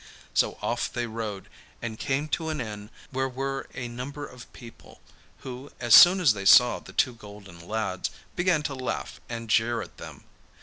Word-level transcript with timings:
So 0.33 0.57
off 0.63 0.91
they 0.91 1.05
rode, 1.05 1.47
and 1.79 1.99
came 1.99 2.27
to 2.29 2.49
an 2.49 2.59
inn 2.59 2.89
where 3.11 3.29
were 3.29 3.69
a 3.75 3.87
number 3.87 4.25
of 4.25 4.51
people 4.51 4.99
who, 5.41 5.71
as 5.79 5.93
soon 5.93 6.19
as 6.19 6.33
they 6.33 6.41
saw 6.43 6.79
the 6.79 6.91
two 6.91 7.13
golden 7.13 7.59
lads, 7.59 8.09
began 8.35 8.63
to 8.63 8.73
laugh 8.73 9.21
and 9.29 9.47
jeer 9.47 9.79
at 9.79 9.97
them. 9.97 10.23